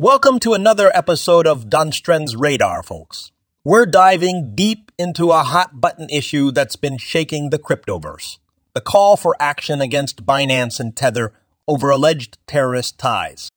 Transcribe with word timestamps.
Welcome 0.00 0.38
to 0.40 0.54
another 0.54 0.90
episode 0.96 1.46
of 1.46 1.68
Dunstrand's 1.68 2.34
Radar, 2.34 2.82
folks. 2.82 3.32
We're 3.64 3.84
diving 3.84 4.54
deep 4.54 4.90
into 4.98 5.30
a 5.30 5.42
hot 5.42 5.78
button 5.78 6.08
issue 6.08 6.52
that's 6.52 6.76
been 6.76 6.96
shaking 6.96 7.50
the 7.50 7.58
cryptoverse 7.58 8.38
the 8.72 8.80
call 8.80 9.18
for 9.18 9.36
action 9.38 9.82
against 9.82 10.24
Binance 10.24 10.80
and 10.80 10.96
Tether 10.96 11.34
over 11.68 11.90
alleged 11.90 12.38
terrorist 12.46 12.96
ties. 12.96 13.50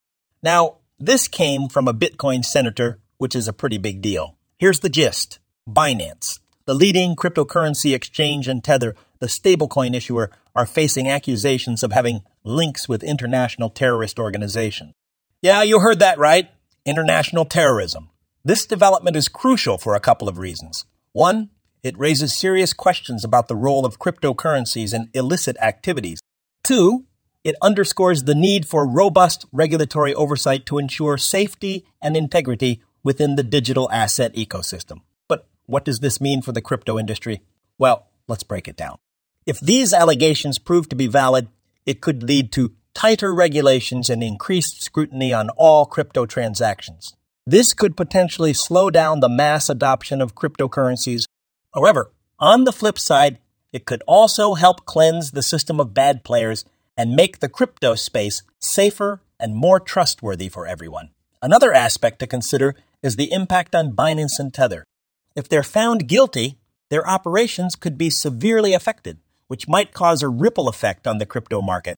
Now, 0.44 0.80
this 1.00 1.30
came 1.30 1.70
from 1.70 1.88
a 1.88 1.94
Bitcoin 1.94 2.44
senator, 2.44 3.00
which 3.18 3.38
is 3.38 3.48
a 3.48 3.54
pretty 3.54 3.78
big 3.78 4.02
deal. 4.02 4.36
Here's 4.58 4.82
the 4.82 4.90
gist 4.90 5.40
Binance, 5.66 6.42
the 6.66 6.76
leading 6.76 7.16
cryptocurrency 7.16 7.96
exchange, 7.96 8.50
and 8.50 8.62
Tether, 8.62 8.98
the 9.20 9.28
stablecoin 9.28 9.96
issuer, 9.96 10.30
are 10.54 10.66
facing 10.66 11.08
accusations 11.08 11.84
of 11.84 11.94
having 11.94 12.20
links 12.44 12.90
with 12.90 13.02
international 13.02 13.70
terrorist 13.70 14.20
organizations. 14.20 14.94
Yeah, 15.44 15.62
you 15.62 15.82
heard 15.82 16.00
that 16.00 16.20
right. 16.20 16.50
International 16.86 17.44
terrorism. 17.44 18.10
This 18.46 18.66
development 18.66 19.18
is 19.18 19.28
crucial 19.28 19.78
for 19.78 19.94
a 19.94 20.00
couple 20.00 20.30
of 20.30 20.38
reasons. 20.38 20.86
One, 21.12 21.50
it 21.84 22.00
raises 22.00 22.34
serious 22.34 22.72
questions 22.72 23.26
about 23.26 23.50
the 23.50 23.56
role 23.58 23.86
of 23.86 24.00
cryptocurrencies 24.00 24.94
in 24.94 25.10
illicit 25.14 25.58
activities. 25.62 26.22
Two, 26.64 27.08
it 27.44 27.56
underscores 27.62 28.24
the 28.24 28.36
need 28.36 28.66
for 28.66 28.88
robust 28.88 29.46
regulatory 29.52 30.16
oversight 30.16 30.66
to 30.68 30.78
ensure 30.78 31.18
safety 31.18 31.86
and 32.02 32.16
integrity 32.16 32.82
within 33.04 33.36
the 33.36 33.44
digital 33.44 33.92
asset 33.92 34.34
ecosystem. 34.36 35.02
But 35.28 35.50
what 35.66 35.84
does 35.84 36.00
this 36.00 36.22
mean 36.22 36.42
for 36.42 36.54
the 36.54 36.62
crypto 36.62 36.98
industry? 36.98 37.42
Well, 37.78 38.08
let's 38.30 38.44
break 38.44 38.70
it 38.70 38.78
down. 38.78 38.98
If 39.46 39.60
these 39.60 39.92
allegations 39.92 40.58
prove 40.58 40.88
to 40.88 40.96
be 40.96 41.08
valid, 41.08 41.50
it 41.86 42.00
could 42.00 42.24
lead 42.24 42.54
to 42.54 42.72
tighter 42.94 43.34
regulations 43.34 44.10
and 44.10 44.24
increased 44.24 44.82
scrutiny 44.82 45.34
on 45.34 45.50
all 45.52 45.86
crypto 45.86 46.26
transactions. 46.26 47.16
This 47.46 47.74
could 47.74 47.98
potentially 47.98 48.54
slow 48.54 48.90
down 48.90 49.20
the 49.20 49.30
mass 49.30 49.70
adoption 49.70 50.22
of 50.22 50.36
cryptocurrencies. 50.36 51.26
However, 51.74 52.12
on 52.40 52.64
the 52.64 52.72
flip 52.72 52.98
side, 52.98 53.40
it 53.72 53.86
could 53.86 54.04
also 54.08 54.54
help 54.54 54.86
cleanse 54.86 55.32
the 55.32 55.42
system 55.42 55.80
of 55.80 55.94
bad 55.94 56.24
players 56.24 56.64
and 56.96 57.16
make 57.16 57.40
the 57.40 57.50
crypto 57.50 57.96
space 57.96 58.44
safer 58.60 59.22
and 59.40 59.56
more 59.56 59.80
trustworthy 59.80 60.48
for 60.48 60.68
everyone. 60.68 61.10
Another 61.42 61.74
aspect 61.74 62.20
to 62.20 62.28
consider 62.28 62.76
is 63.02 63.16
the 63.16 63.32
impact 63.32 63.76
on 63.76 63.92
Binance 63.92 64.40
and 64.40 64.54
Tether. 64.54 64.86
If 65.36 65.50
they're 65.50 65.64
found 65.64 66.08
guilty, 66.08 66.58
their 66.90 67.08
operations 67.08 67.76
could 67.76 67.98
be 67.98 68.10
severely 68.10 68.74
affected, 68.74 69.18
which 69.48 69.68
might 69.68 69.94
cause 69.94 70.22
a 70.22 70.30
ripple 70.30 70.70
effect 70.70 71.08
on 71.08 71.18
the 71.18 71.26
crypto 71.26 71.62
market. 71.62 71.98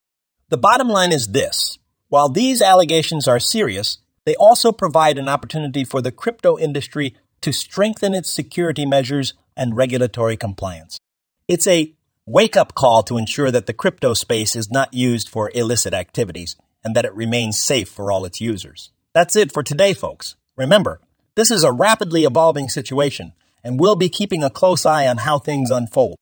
The 0.49 0.57
bottom 0.57 0.87
line 0.87 1.11
is 1.11 1.29
this 1.29 1.79
while 2.09 2.29
these 2.29 2.61
allegations 2.61 3.27
are 3.27 3.39
serious, 3.39 3.97
they 4.25 4.35
also 4.35 4.71
provide 4.71 5.17
an 5.17 5.27
opportunity 5.27 5.83
for 5.83 6.01
the 6.01 6.11
crypto 6.11 6.57
industry 6.57 7.15
to 7.41 7.51
strengthen 7.51 8.13
its 8.13 8.29
security 8.29 8.85
measures 8.85 9.33
and 9.57 9.75
regulatory 9.75 10.37
compliance. 10.37 10.99
It's 11.47 11.65
a 11.65 11.93
wake 12.27 12.55
up 12.55 12.75
call 12.75 13.01
to 13.03 13.17
ensure 13.17 13.49
that 13.49 13.65
the 13.65 13.73
crypto 13.73 14.13
space 14.13 14.55
is 14.55 14.69
not 14.69 14.93
used 14.93 15.29
for 15.29 15.51
illicit 15.55 15.93
activities 15.95 16.55
and 16.83 16.95
that 16.95 17.05
it 17.05 17.15
remains 17.15 17.59
safe 17.59 17.89
for 17.89 18.11
all 18.11 18.23
its 18.23 18.39
users. 18.39 18.91
That's 19.13 19.35
it 19.35 19.51
for 19.51 19.63
today, 19.63 19.93
folks. 19.93 20.35
Remember, 20.55 21.01
this 21.33 21.49
is 21.49 21.63
a 21.63 21.71
rapidly 21.71 22.23
evolving 22.23 22.69
situation, 22.69 23.33
and 23.63 23.79
we'll 23.79 23.95
be 23.95 24.09
keeping 24.09 24.43
a 24.43 24.49
close 24.49 24.85
eye 24.85 25.07
on 25.07 25.17
how 25.17 25.39
things 25.39 25.71
unfold. 25.71 26.17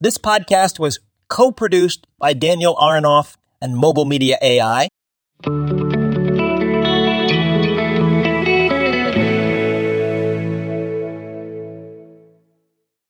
This 0.00 0.18
podcast 0.18 0.78
was 0.78 0.98
co 1.28 1.52
produced 1.52 2.06
by 2.18 2.32
Daniel 2.32 2.74
Aronoff 2.76 3.36
and 3.60 3.76
Mobile 3.76 4.04
Media 4.04 4.38
AI. 4.40 4.88